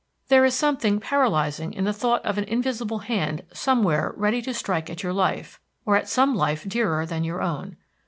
There 0.29 0.43
is 0.43 0.55
something 0.55 0.99
paralyzing 0.99 1.73
in 1.73 1.83
the 1.83 1.93
thought 1.93 2.25
of 2.25 2.39
an 2.39 2.45
invisible 2.45 2.97
hand 3.05 3.43
somewhere 3.53 4.15
ready 4.17 4.41
to 4.41 4.51
strike 4.51 4.89
at 4.89 5.03
your 5.03 5.13
life, 5.13 5.59
or 5.85 5.95
at 5.95 6.09
some 6.09 6.33
life 6.33 6.67
dearer 6.67 7.05
than 7.05 7.23
your 7.23 7.43
own. 7.43 7.77